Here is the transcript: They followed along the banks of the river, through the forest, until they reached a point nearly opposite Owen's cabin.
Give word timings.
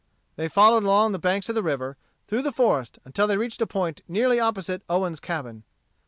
They 0.35 0.49
followed 0.49 0.81
along 0.83 1.11
the 1.11 1.19
banks 1.19 1.47
of 1.47 1.53
the 1.53 1.61
river, 1.61 1.95
through 2.27 2.41
the 2.41 2.51
forest, 2.51 2.97
until 3.05 3.27
they 3.27 3.37
reached 3.37 3.61
a 3.61 3.67
point 3.67 4.01
nearly 4.07 4.39
opposite 4.39 4.81
Owen's 4.89 5.19
cabin. 5.19 5.61